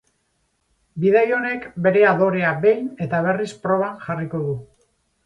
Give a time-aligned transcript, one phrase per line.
[1.01, 4.57] Bidai honek bere adorea behin eta berriz proban jarriko du.